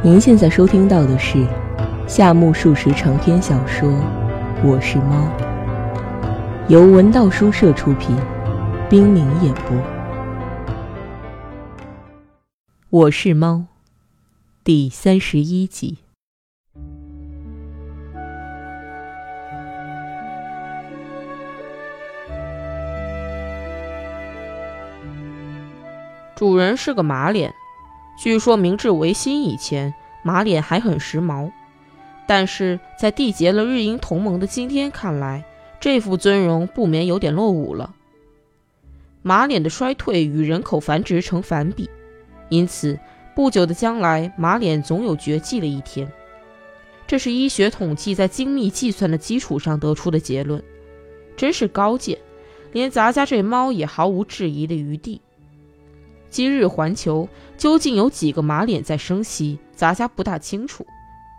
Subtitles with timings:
[0.00, 1.44] 您现在收听到的是
[2.06, 3.90] 夏目漱石长篇小说
[4.62, 5.28] 《我是猫》，
[6.68, 8.16] 由文道书社出品，
[8.88, 9.76] 冰凌演播。
[12.90, 13.54] 《我是猫》
[14.62, 15.98] 第三十一集。
[26.36, 27.52] 主人是个马脸。
[28.18, 31.52] 据说明治维新以前，马脸还很时髦，
[32.26, 35.44] 但是在缔结了日英同盟的今天看来，
[35.78, 37.94] 这副尊容不免有点落伍了。
[39.22, 41.88] 马脸的衰退与人口繁殖成反比，
[42.48, 42.98] 因此
[43.36, 46.10] 不久的将来，马脸总有绝迹的一天。
[47.06, 50.60] 这是医学统计在精密计算的基础上得出的结论，
[51.36, 52.18] 真是高见，
[52.72, 55.20] 连咱家这猫也毫无质疑的余地。
[56.30, 59.58] 今日环球究竟有几个马脸在生息？
[59.74, 60.86] 咱家不大清楚。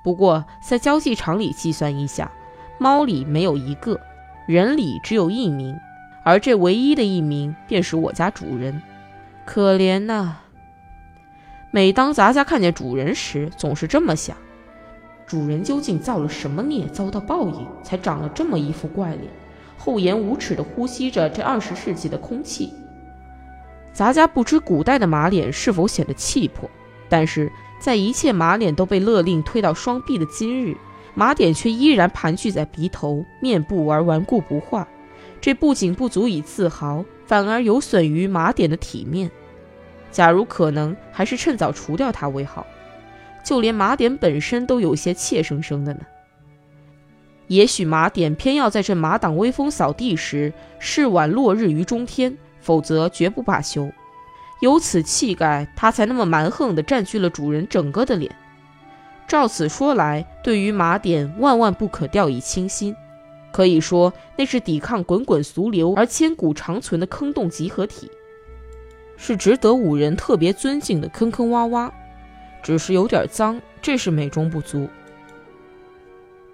[0.04, 2.32] 不过在交际场里计算一下，
[2.80, 4.00] 猫里没有一个，
[4.48, 5.76] 人里只有一名，
[6.24, 8.82] 而这唯一的一名便是我家主人。
[9.46, 10.38] 可怜呐！
[11.72, 14.36] 每当咱家看见主人时，总是这么想：
[15.28, 19.32] 主人究竟造了什么孽，遭到报应，才长了这么一副怪脸，
[19.78, 22.74] 厚颜无耻地呼吸着这二十世纪的空气？
[23.94, 26.70] 咱家不知古代的马脸是否显得气魄，
[27.10, 30.78] 但是在一切马脸都被勒令推到双臂的今日，
[31.14, 34.88] 马点却依然盘踞在鼻头，面部而顽固不化。
[35.42, 39.30] 这不仅不足以自豪，反而有损于马点的体面。
[40.12, 42.66] 假如可能，还是趁早除掉它为好。
[43.44, 46.02] 就连马点本身都有些怯生生的呢。
[47.48, 52.38] 也许马点偏要在这马党威风扫地时，视晚落日于中天。
[52.62, 53.92] 否则绝不罢休。
[54.62, 58.36] 有此气概，他才那么蛮横地占据了主人整个的脸。
[59.28, 62.96] 照此说来，对于马点，万万不可掉以轻心。
[63.52, 68.12] 可以说，那是抵抗滚滚俗流而千古长存的坑洞集合体，
[69.18, 71.90] 是值得五人特别尊敬的坑坑洼洼。
[72.62, 74.88] 只是有点脏，这是美中不足。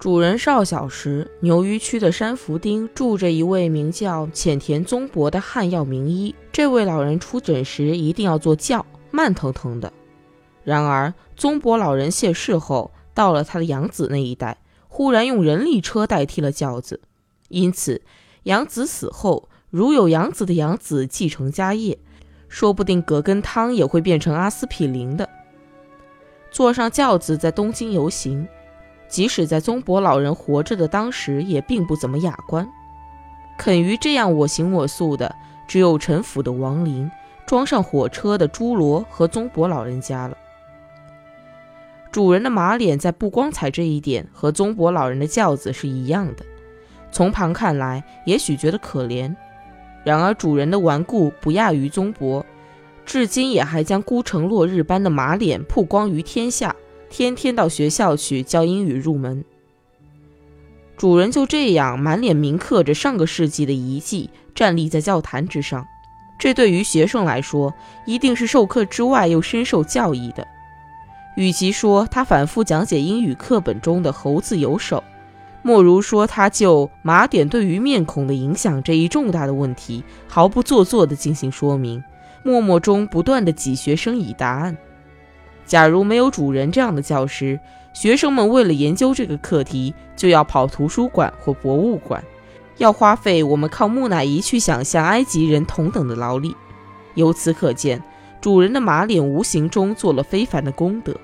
[0.05, 6.35] 主人少小时，牛鱼区的山福町住着一位名叫浅田宗博的汉药名医。
[6.51, 9.91] 这位老人出诊时一定要坐轿，慢腾腾的。
[10.63, 17.01] 然而宗博老人谢世后，到了他的养子那一代，忽然用人力车代替了轿子。
[17.47, 18.03] 因此，
[18.43, 21.97] 养子死后，如有养子的养子继承家业，
[22.47, 25.27] 说不定葛根汤也会变成阿司匹林的。
[26.51, 28.47] 坐上轿子，在东京游行。
[29.07, 32.67] 即使在宗伯老人活着的当时，也并不怎么雅观。
[33.57, 35.33] 肯于这样我行我素的，
[35.67, 37.09] 只有陈府的王林，
[37.45, 40.37] 装上火车的朱罗和宗伯老人家了。
[42.11, 46.45] 主人的马脸在不光彩这一点，和宗伯老人的轿子是一样的。
[47.11, 49.33] 从旁看来，也许觉得可怜。
[50.03, 52.45] 然而主人的顽固不亚于宗伯，
[53.05, 56.75] 至今也还将孤城落日般的马脸曝光于天下。
[57.09, 59.43] 天天到学校去教英语入门，
[60.97, 65.85] 主人就这样满脸铭刻着上个世纪的遗迹，站立在教坛之上。
[66.37, 67.73] 这对于学生来说，
[68.05, 70.45] 一定是授课之外又深受教益的。
[71.37, 75.01] 与其说他反复讲解英语课本中的“猴子有手”，
[75.63, 82.03] 莫如说他就马点对于面孔的影响这一重大的问题，毫不做作地进行说明，
[82.43, 84.77] 默默中不断地挤学生以答案。
[85.65, 87.59] 假如没有主人这样的教师，
[87.91, 92.23] 学生们为了研究这个课题，就要跑图书馆或博物馆，
[92.77, 96.55] 要花费我们靠木乃伊去想象埃及人同等的劳力。
[97.15, 98.03] 由此可见，
[98.39, 101.15] 主人的马脸无形中做了非凡的功德。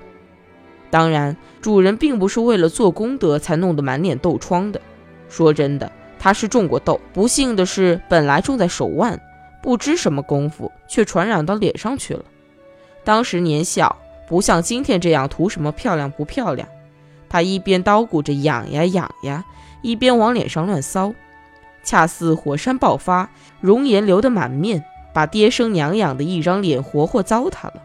[0.90, 4.80] 当然，主人并不是为了做功德才弄得满脸痘疮的。
[5.28, 7.00] 说真的，他是中过痘。
[7.12, 9.20] 不幸的是，本来种在手腕，
[9.62, 12.24] 不知什么功夫，却传染到脸上去了。
[13.04, 13.96] 当时年小。
[14.26, 16.68] 不像今天这样图什么漂亮不漂亮，
[17.28, 19.44] 他一边叨咕着痒呀痒呀，
[19.82, 21.12] 一边往脸上乱搔，
[21.82, 23.28] 恰似火山爆发，
[23.60, 27.82] 熔岩流得满面，把爹生娘养的一张脸活活糟蹋了。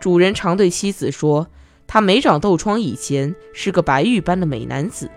[0.00, 1.48] 主人常对妻子说，
[1.86, 5.10] 他没长痘疮以前是个白玉般的美男子，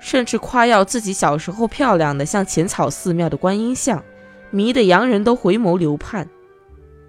[0.00, 4.02] 甚至夸耀自己小时候漂亮的像浅草寺庙的观音像，
[4.50, 6.28] 迷得洋人都回眸流盼。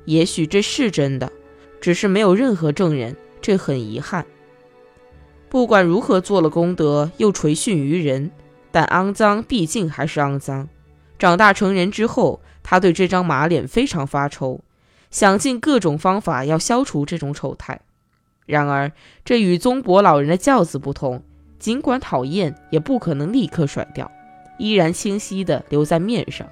[0.06, 1.31] 也许这是真的。
[1.81, 4.26] 只是没有任何证人，这很遗憾。
[5.50, 8.31] 不管如何做了功德，又垂训于人，
[8.72, 10.68] 但肮脏毕竟还是肮脏。
[11.18, 14.62] 长大成人之后，他对这张马脸非常发愁，
[15.10, 17.81] 想尽各种方法要消除这种丑态。
[18.46, 18.92] 然而，
[19.26, 21.24] 这与宗伯老人的轿子不同，
[21.58, 24.10] 尽管讨厌，也不可能立刻甩掉，
[24.58, 26.48] 依然清晰地留在面上。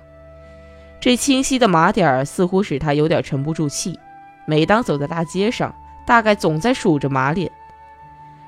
[1.00, 4.00] 这清晰的马点儿似乎使他有点沉不住气。
[4.48, 7.52] 每当走在大街上，大概总在数着马脸，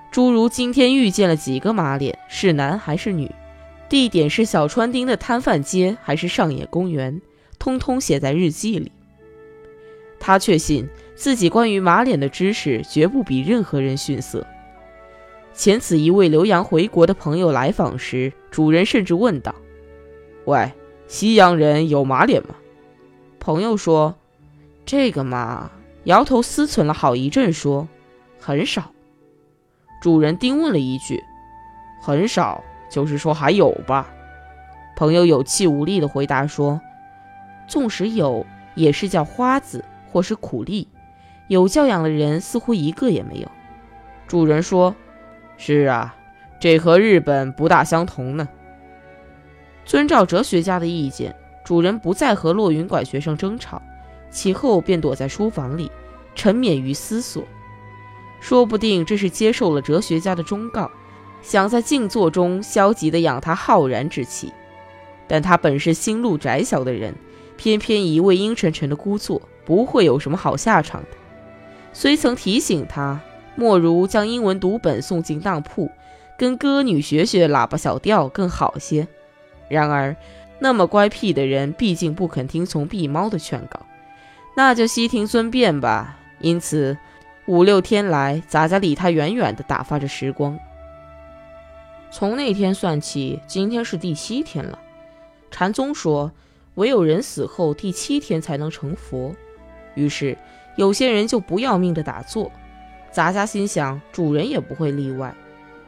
[0.10, 3.30] 诸如今天遇见了几个马脸，是男还是女，
[3.88, 7.22] 地点是小川町的摊贩街还是上野公园，
[7.60, 8.92] 通通写在日记里。
[10.20, 10.90] 他确信。
[11.20, 14.48] 自己关于马脸的知识绝不比任何人逊色。
[15.54, 19.54] 前此一位留洋回国的朋友来访时，主人甚至问道
[20.48, 20.72] ：“喂，
[21.08, 22.56] 西洋人有马脸吗？”
[23.38, 24.16] 朋友说
[24.88, 25.70] ：“这个嘛。”
[26.06, 27.88] 摇头思忖了好一阵，说
[28.40, 28.92] ：“很少。”
[30.02, 31.24] 主人丁问了一句
[32.02, 34.10] ：“很少，就是说还有吧？”
[34.96, 36.82] 朋友有气无力地回答说
[37.68, 40.88] ：“纵使有，也是叫花子或是苦力。”
[41.48, 43.50] 有教养的人似乎一个也没有。
[44.28, 44.96] 主人说
[45.58, 46.16] ：“是啊，
[46.60, 48.48] 这和日本不大相同呢。”
[49.84, 51.36] 遵照哲学家的意见，
[51.66, 53.82] 主人不再和落云馆学生争吵，
[54.32, 55.92] 其后便躲在书房里，
[56.36, 57.44] 沉湎于思索。
[58.40, 60.90] 说不定这是接受了哲学家的忠告，
[61.42, 64.54] 想在静坐中消极地养他浩然之气。
[65.28, 67.14] 但他本是心路窄小的人，
[67.58, 71.10] 偏偏一味阴沉沉的孤坐，不会有什么好下场的。
[71.92, 73.20] 虽曾提醒他，
[73.56, 75.92] 莫如将英文读本送进当铺，
[76.38, 79.08] 跟歌女学学喇叭小调更好些。
[79.68, 80.16] 然而，
[80.60, 83.82] 那么乖僻的人毕竟不肯听从碧猫的劝告，
[84.56, 86.18] 那就悉听尊便吧。
[86.40, 86.98] 因此，
[87.46, 90.58] 五六天来，杂家离他远远的打发着时光。
[92.12, 94.80] 从那天算起，今天是第七天了。
[95.52, 96.32] 禅宗说，
[96.76, 99.36] 唯有人死后第七天才能成佛。
[99.96, 100.38] 于是。
[100.76, 102.50] 有些人就不要命的打坐，
[103.12, 105.36] 杂家心想，主人也不会例外。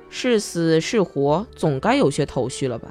[0.09, 2.89] 是死是活，总该有些头绪了吧？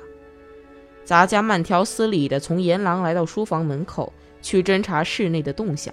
[1.05, 5.93] 杂家慢条斯理的从阎廊来到书房门口，去侦查室内的动向。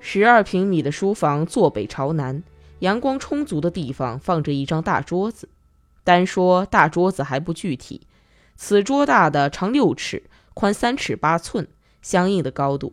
[0.00, 2.42] 十二平米的书房坐北朝南，
[2.80, 5.48] 阳光充足的地方放着一张大桌子。
[6.04, 8.02] 单说大桌子还不具体，
[8.56, 10.22] 此桌大的长六尺，
[10.54, 11.66] 宽三尺八寸，
[12.02, 12.92] 相应的高度。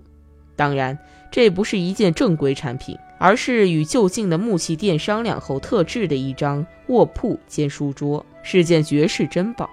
[0.55, 0.97] 当然。
[1.33, 9.67] 这不是一件正规产品，而是与就近的木器店商量后特制的一张卧铺兼书桌，是件绝世珍宝。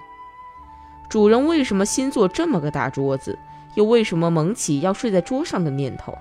[1.07, 3.37] 主人为什么新做这么个大桌子，
[3.75, 6.17] 又为什么萌起要睡在桌上的念头？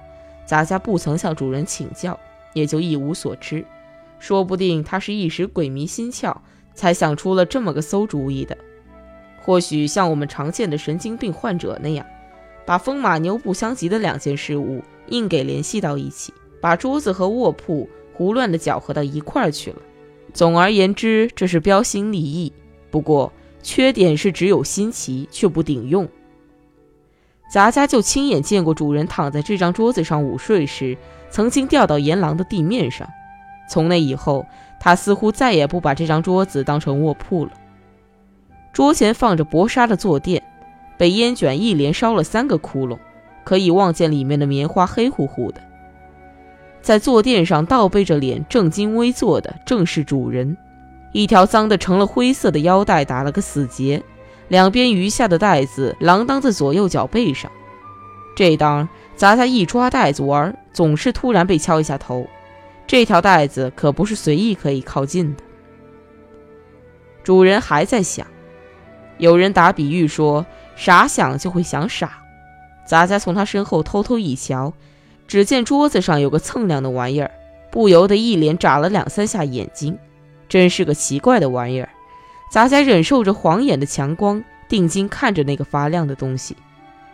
[0.46, 2.18] 咱家不曾向主人请教，
[2.54, 3.64] 也就一无所知。
[4.18, 6.36] 说不定他是一时鬼迷心窍，
[6.74, 8.56] 才想出了这么个馊主意的。
[9.42, 12.04] 或许像我们常见的神经病患者那样，
[12.66, 14.82] 把风马牛不相及的两件事物。
[15.08, 19.76] 硬给联系到一起，把桌子和卧铺胡乱地搅和到一块儿去了。
[20.32, 22.52] 总而言之，这是标新立异。
[22.92, 26.08] 不过缺点是只有新奇却不顶用。
[27.50, 30.96] 杂家就亲眼见过主人躺在这张桌子上午睡时，
[31.30, 33.08] 曾经掉到檐廊的地面上。
[33.68, 34.46] 从那以后，
[34.78, 37.50] 他似乎再也不把这张桌子当成卧铺了。
[38.72, 40.42] 桌前放着薄纱的坐垫，
[40.96, 42.96] 被烟卷一连烧了三个窟窿。
[43.42, 45.60] 可以望见里面的棉花黑乎乎的，
[46.82, 50.56] 在坐垫上倒背着脸正襟危坐的正是主人，
[51.12, 54.00] 一条脏的成了灰色的腰带打了个死结，
[54.50, 57.50] 两边余下的袋子啷当在左右脚背上。
[58.36, 62.26] 这当砸下一抓袋子玩，总是突然被敲一下头。
[62.86, 65.42] 这条袋子可不是随意可以靠近的。
[67.22, 68.26] 主人还在想，
[69.18, 72.18] 有人打比喻说，傻想就会想傻。
[72.84, 74.72] 杂家从他身后偷偷一瞧，
[75.28, 77.30] 只见桌子上有个蹭亮的玩意儿，
[77.70, 79.96] 不由得一连眨了两三下眼睛。
[80.48, 81.88] 真是个奇怪的玩意儿。
[82.50, 86.56] 杂家忍受着晃眼的强光，定睛看着那个发亮的东西。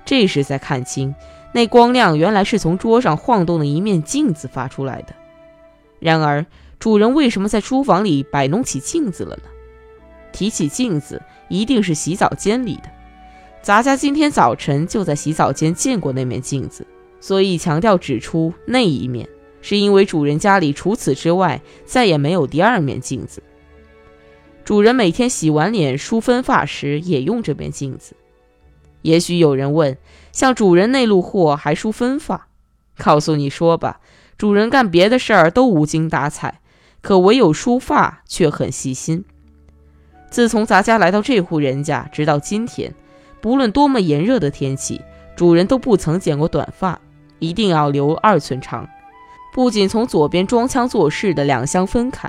[0.04, 1.14] 这时才看清，
[1.52, 5.14] 那光亮原来是从桌上晃动的一面镜子发出来的。
[6.00, 6.46] 然而，
[6.78, 9.42] 主人为什么在书房里摆弄起镜子了呢？
[10.32, 12.84] 提起镜子，一定是洗澡间里的。
[13.60, 16.86] 杂家今天早晨就在洗澡间见过那面镜子，
[17.20, 19.28] 所以强调指出那一面，
[19.60, 23.42] 是因为主人家里除此之外再也没有第二面镜子。
[24.66, 28.16] 主人每天洗完脸梳分发时也用这面镜子。
[29.02, 29.96] 也许有人问，
[30.32, 32.48] 像主人那路货还梳分发？
[32.98, 34.00] 告诉你说吧，
[34.36, 36.60] 主人干别的事儿都无精打采，
[37.00, 39.24] 可唯有梳发却很细心。
[40.30, 42.92] 自从咱家来到这户人家，直到今天。
[43.40, 45.00] 不论多么炎热的天气，
[45.36, 47.00] 主人都不曾剪过短发，
[47.38, 48.88] 一定要留二寸长。
[49.54, 52.28] 不仅从左边装腔作势的两相分开，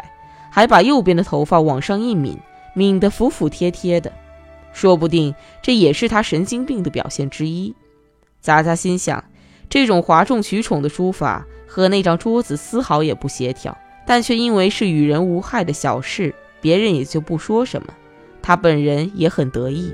[0.57, 2.35] 还把右边的头发往上一抿，
[2.73, 4.11] 抿得服服帖帖的。
[4.73, 7.75] 说不定这也是他神经病的表现之一。
[8.41, 9.23] 杂家心想，
[9.69, 17.93] 这种哗众取宠的书法和那张桌子丝毫也不协调，但却因为是与人无害的小事，别人也就不说什么。
[18.41, 19.93] 他本人也很得意。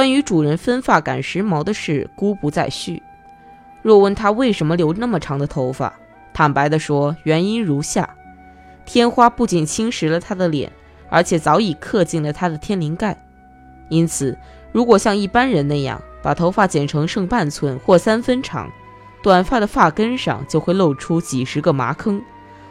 [0.00, 3.02] 关于主人分发赶时髦的事，姑不再叙。
[3.82, 5.92] 若问他为什么留那么长的头发，
[6.32, 8.08] 坦白地说，原因如下：
[8.86, 10.72] 天花不仅侵蚀了他的脸，
[11.10, 13.14] 而且早已刻进了他的天灵盖。
[13.90, 14.34] 因此，
[14.72, 18.70] 如果像一般人那样把头发剪成剩半寸或三分长，
[19.22, 22.22] 短发的发根上就会露出几十个麻坑，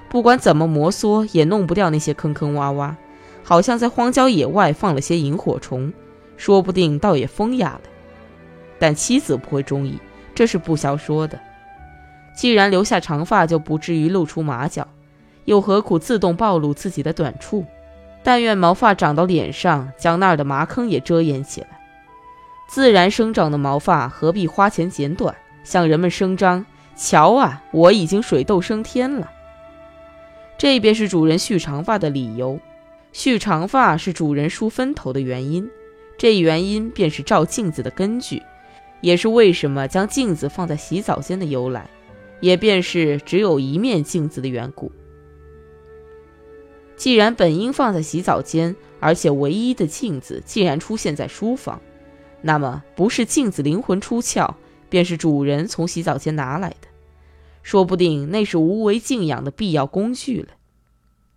[0.09, 2.95] 不管怎么摩挲也弄不掉那些坑坑洼洼，
[3.43, 5.93] 好像在荒郊野外放了些萤火虫。
[6.39, 7.81] 说不定倒也风雅了，
[8.79, 9.99] 但妻子不会中意，
[10.33, 11.37] 这是不消说的。
[12.33, 14.87] 既然留下长发就不至于露出马脚，
[15.43, 17.65] 又何苦自动暴露自己的短处？
[18.23, 21.67] 但愿毛发长到脸上，将那儿的麻坑也遮掩起来。
[22.69, 26.65] 自然生长的毛发何必花钱剪短，向人们声张
[26.95, 29.29] ：“瞧啊，我已经水痘升天了。”
[30.57, 32.57] 这便是主人蓄长发的理由。
[33.11, 35.69] 蓄长发是主人梳分头的原因。
[36.19, 38.43] 这一原因便是照镜子的根据，
[38.99, 41.89] 也是为什么将镜子放在洗澡间的由来，
[42.41, 44.91] 也便是只有一面镜子的缘故。
[46.97, 51.79] 既然本应放在洗澡间，而且唯一的镜子竟然出现在书房，
[52.41, 54.55] 那么不是镜子灵魂出窍，
[54.89, 56.89] 便是主人从洗澡间拿来的。
[57.63, 60.49] 说不定那是无为静养的必要工具了。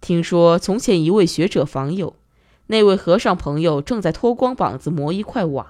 [0.01, 2.17] 听说从前一位学者访友。
[2.73, 5.67] 那位和尚朋友正在脱光膀子磨一块瓦，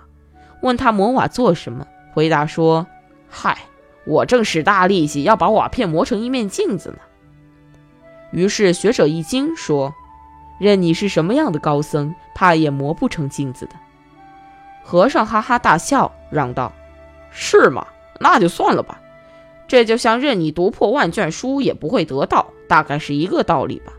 [0.61, 1.85] 问他磨瓦做什么？
[2.15, 2.87] 回答说
[3.29, 3.59] ：“嗨，
[4.07, 6.99] 我正使大力气要把瓦片磨成一面镜子呢。”
[8.31, 9.93] 于是学者一惊，说
[10.61, 13.73] ：“任你是什么样的高僧，怕也磨不成镜子的。”
[14.85, 16.73] 和尚哈哈大笑，嚷道
[17.33, 17.85] ：“是吗？
[18.21, 19.01] 那就算了吧。
[19.67, 23.93] 这就像任你读破万卷书也不会得道，大概是一个道理吧。”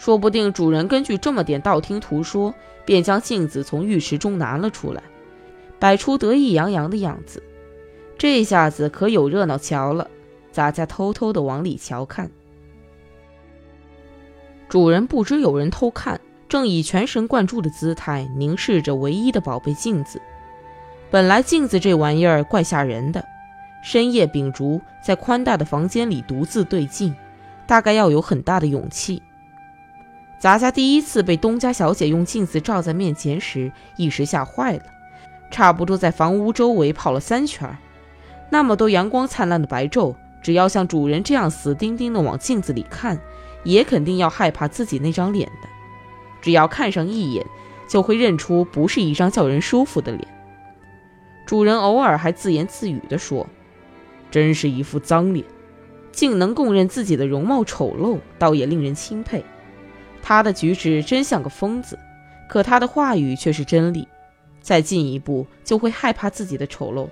[0.00, 2.54] 说不定主人根据这么点道听途说，
[2.86, 5.02] 便将镜子从浴池中拿了出来，
[5.78, 7.42] 摆出得意洋洋的样子。
[8.16, 10.08] 这下子可有热闹瞧了。
[10.50, 12.30] 咱家偷偷的往里瞧看，
[14.70, 20.18] 主人不知有人偷看，正以全神贯注的姿态凝视着唯一的宝贝镜子。
[21.10, 23.22] 本来镜子这玩意儿怪吓人的，
[23.84, 27.14] 深夜秉烛在宽大的房间里独自对镜，
[27.66, 29.22] 大概要有很大的勇气。
[30.40, 34.82] 咱家第一次被东家小姐用镜子照在面前时，一时吓坏了，
[35.50, 37.76] 差不多在房屋周围跑了三圈。
[38.48, 43.20] 那么多阳光灿烂的白昼，只要像主人这样死盯盯地往镜子里看，
[43.64, 45.68] 也肯定要害怕自己那张脸的。
[46.40, 47.44] 只要看上一眼，
[47.86, 50.26] 就会认出不是一张叫人舒服的脸。
[51.44, 53.46] 主人偶尔还自言自语地说
[54.32, 55.44] ：“真是一副脏脸，
[56.10, 59.44] 竟能供认自己的容貌丑陋，倒也令人钦佩。”
[60.22, 61.98] 他的举止真像个疯子，
[62.48, 64.06] 可他的话语却是真理。
[64.60, 67.08] 再进一步，就会害怕自己的丑陋。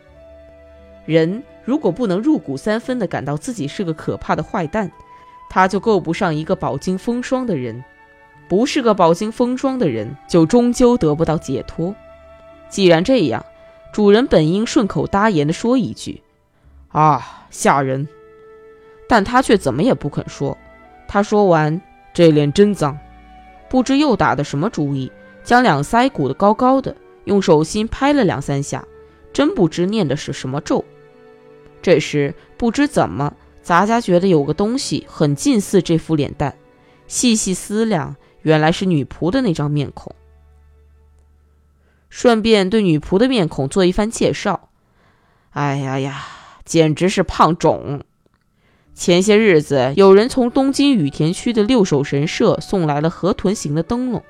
[1.06, 4.90] 人如果不能入骨三分地感到自己是个可怕的坏蛋，
[5.48, 7.82] 他就够不上一个饱经风霜的人。
[8.48, 11.94] 不是个饱经风霜的人，就终究得不到解脱。
[12.68, 13.44] 既然这样，
[13.92, 16.22] 主人本应顺口答言地说一句
[16.92, 18.06] ：“啊，吓人！”
[19.08, 20.56] 但他却怎么也不肯说。
[21.06, 21.80] 他说完。
[22.18, 22.98] 这脸真脏，
[23.70, 25.12] 不知又打的什么主意，
[25.44, 26.96] 将两腮鼓得高高的，
[27.26, 28.84] 用手心拍了两三下，
[29.32, 30.84] 真不知念的是什么咒。
[31.80, 33.32] 这时不知怎么，
[33.62, 36.56] 杂家觉得有个东西很近似这副脸蛋，
[37.06, 40.12] 细细思量，原来是女仆的那张面孔。
[42.08, 44.70] 顺便对女仆的面孔做一番介绍。
[45.50, 46.26] 哎呀呀，
[46.64, 48.02] 简直是胖肿。
[48.98, 54.24] 前些日子，有人从东京羽田区的六手神社送来了河豚形的灯笼，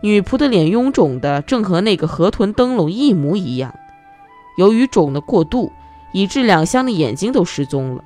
[0.00, 3.72] 女仆的脸臃肿的正和那个河豚灯笼一模一样。
[4.58, 5.70] 由于肿的过度，
[6.12, 8.02] 以致两厢的眼睛都失踪了。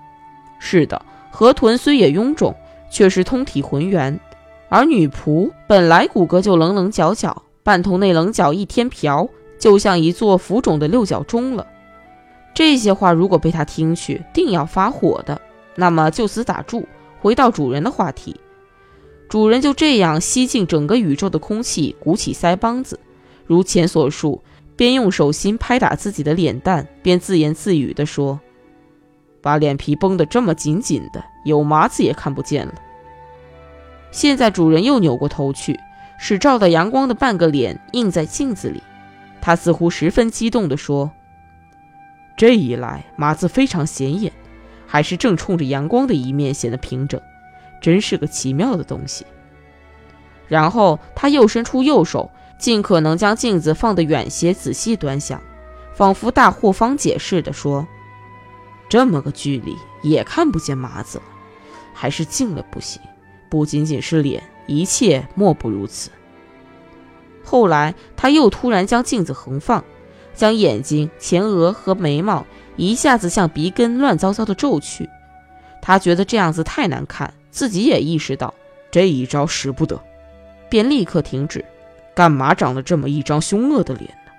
[0.58, 1.00] 是的，
[1.30, 2.54] 河豚虽也臃肿，
[2.90, 4.20] 却是通体浑圆，
[4.68, 9.26] 而女仆本来骨骼就棱棱角角，半同那棱角一天瓢，
[9.58, 11.66] 就像一座浮肿的六角钟了。
[12.52, 15.40] 这些话如果被他听去，定要发火的。
[15.76, 16.88] 那么就此打住，
[17.20, 18.34] 回到主人的话题。
[19.28, 22.98] 主人就这样吸进整个宇宙的空气，鼓起腮帮子，
[23.44, 24.42] 如前所述，
[24.76, 28.38] 边用手心拍打自己的脸蛋，边自言自语地说
[29.42, 32.74] ：“把脸皮绷得这么紧紧的，有麻子也看不见了。”
[34.12, 35.78] 现在主人又扭过头去，
[36.18, 38.82] 使照到阳光的半个脸映在镜子里，
[39.40, 41.10] 他似乎十分激动地说
[42.38, 44.32] ：“这一来，麻子非常显眼，
[44.86, 47.20] 还是正冲着阳光的一面显得平整。”
[47.80, 49.26] 真是个奇妙的东西。
[50.48, 55.40] 然后他又伸出右手，尽可能将镜子放得远些，仔细端详，
[55.94, 57.86] 仿佛大惑方解似的说
[58.88, 61.24] ：“这么个距离也看不见麻子了，
[61.92, 63.00] 还是近了不行。
[63.50, 66.10] 不仅仅是脸，一切莫不如此。”
[67.44, 69.84] 后来他又突然将镜子横放，
[70.34, 72.46] 将眼睛、前额和眉毛
[72.76, 75.08] 一下子向鼻根乱糟糟的皱去。
[75.82, 77.32] 他觉得这样子太难看。
[77.50, 78.52] 自己也意识到
[78.90, 79.98] 这一招使不得，
[80.68, 81.64] 便立刻停止。
[82.14, 84.32] 干嘛长了这么一张凶恶的脸呢？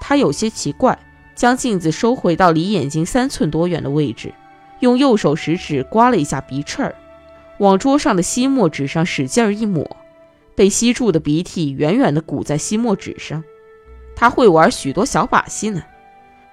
[0.00, 0.98] 他有些奇怪，
[1.34, 4.32] 将镜子收回到离眼睛三寸多远的位置，
[4.80, 6.94] 用右手食指刮了一下鼻翅儿，
[7.58, 9.86] 往桌上的吸墨纸上使劲儿一抹，
[10.54, 13.44] 被吸住的鼻涕远远地鼓在吸墨纸上。
[14.16, 15.82] 他会玩许多小把戏呢。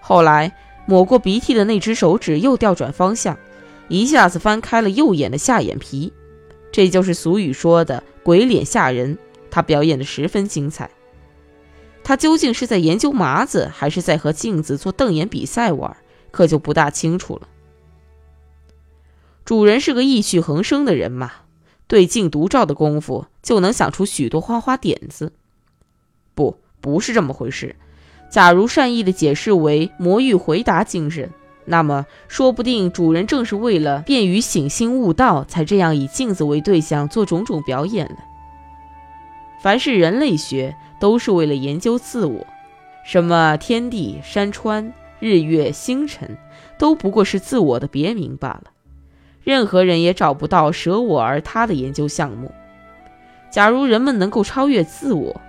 [0.01, 0.51] 后来
[0.85, 3.37] 抹过鼻涕的那只手指又调转方向。
[3.87, 6.11] 一下子翻开了右眼的下眼皮，
[6.71, 9.17] 这就是俗语说的“鬼脸吓人”。
[9.51, 10.89] 他表演的十分精彩。
[12.03, 15.95] 他究竟是在研究麻子，还是在和镜子做瞪眼比赛玩，
[16.31, 17.47] 可就不大清楚了。
[19.45, 21.31] 主人是个意趣横生的人嘛，
[21.87, 25.31] 对镜独照的功夫就能想出许多花花点子。
[26.33, 27.75] 不，不是这么回事。
[28.35, 31.31] 假如善意的解释为魔域回答精神。
[31.63, 38.17] 那么，说不定主人正是为了便于醒心悟道，才这样以镜子为对象做种种表演了。
[39.61, 42.45] 凡是人类学，都是为了研究自我。
[43.05, 46.37] 什么天地、山川、日月、星辰，
[46.77, 48.63] 都不过是自我的别名罢了。
[49.45, 52.51] 任何人也找不到舍我而他的研究项目。
[53.49, 55.39] 假如人们能够超越自我，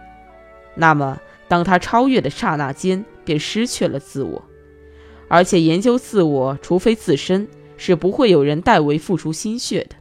[0.76, 4.42] 那么当他超越的刹那间，便失去了自我。
[5.28, 9.96] 而且研究自我，除非自身，是不会有人代为付出心血的。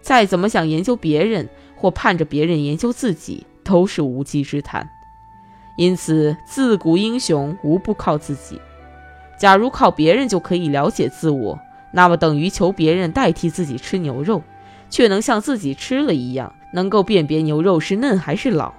[0.00, 4.88] 再怎么想研究别人，或盼着别人研究自己，都是无稽之谈。
[5.76, 8.60] 因此，自古英雄无不靠自己。
[9.38, 11.58] 假如靠别人就可以了解自我，
[11.92, 14.42] 那么等于求别人代替自己吃牛肉，
[14.90, 18.74] 却能像自己吃了一样，能够辨别牛肉是嫩还是老。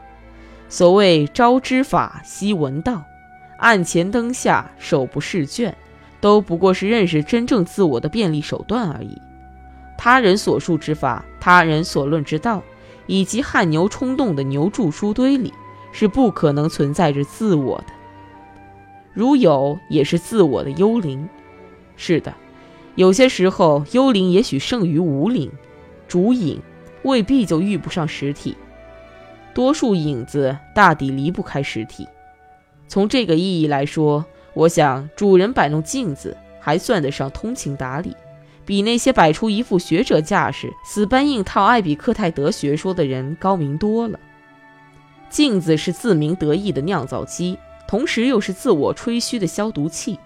[0.71, 3.03] 所谓朝知法，夕闻道。
[3.58, 5.75] 案前灯下，手不释卷，
[6.21, 9.19] 都不过是认识真正自我的便利手段而已。
[9.97, 12.62] 他人所述之法，他人所论之道，
[13.08, 15.51] 以及汗牛充栋的牛著书堆里，
[15.91, 17.93] 是不可能存在着自我的。
[19.12, 21.27] 如有，也是自我的幽灵。
[21.97, 22.32] 是的，
[22.93, 25.51] 有些时候幽灵也许胜于无灵。
[26.08, 26.62] 主影
[27.03, 28.55] 未必就遇不上实体，
[29.53, 32.07] 多数影子大抵离不开实体。
[32.88, 38.15] 从这个意义来说，我想主人摆弄镜子还算得上通情达理，
[38.65, 44.19] 比那些摆出一副学者架势、死搬硬套艾比克泰德学说的人高明多了。
[45.29, 47.57] 镜子是自鸣得意的酿造机，
[47.88, 50.17] 同时又是自我吹嘘的消毒器。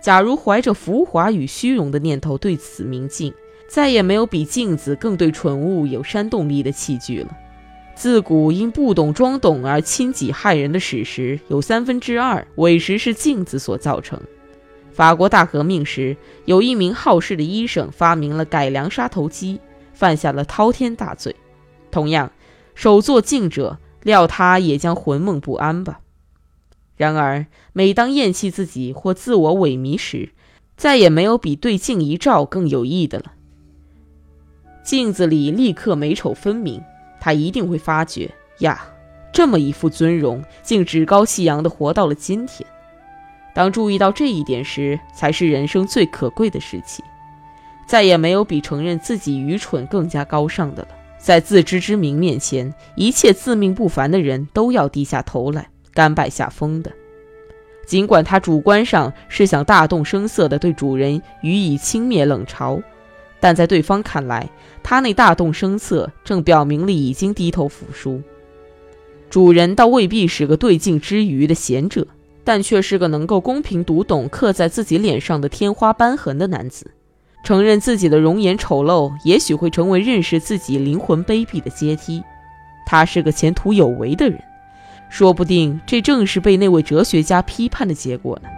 [0.00, 3.32] 假如怀着浮华与虚荣的念头对此明镜，
[3.68, 7.36] 再也没有比镜子更对蠢物有煽动力的器具了。
[7.98, 14.20] 自古因不懂装懂而亲己害人的史实有三分之二伪实是镜子所造成。
[14.92, 19.60] 法国大革命时，有一名好事的医生发明了改良杀头机，
[19.92, 21.34] 犯下了滔天大罪。
[21.90, 22.30] 同样，
[22.76, 25.98] 手作镜者料他也将魂梦不安吧。
[26.96, 30.28] 然而，每当厌弃自己或自我萎靡时，
[30.76, 33.32] 再也没有比对镜一照更有益的了。
[34.84, 36.80] 镜子里立刻美丑分明。
[37.20, 38.80] 他一定会发觉呀，
[39.32, 42.68] 这么一副尊容，竟趾高气扬地活到了今天。
[43.54, 47.02] 当注意到这一点时，才是人生最可贵的时期。
[47.86, 50.88] 再也没有比承认自己愚蠢更加高尚的了。
[51.18, 56.92] 在自知之明面前，一切自命不凡的人都要低下头来，甘拜下风的。
[57.86, 62.80] 尽管他主观上是想大动声色地对主人予以轻蔑冷嘲。
[63.40, 64.48] 但在对方看来，
[64.82, 68.20] 他那大动声色，正表明了已经低头服输。
[69.30, 72.06] 主人倒未必是个对镜之余的贤者，
[72.44, 76.90] 但却是个能够公平读懂刻在自己脸上的天花斑痕的男子。
[77.44, 82.22] 承认自己的容颜丑陋，也许会成为认识自己灵魂卑鄙的阶梯。
[82.84, 84.42] 他是个前途有为的人，
[85.08, 88.48] 说不定这正是被那位哲学家批判的结果呢。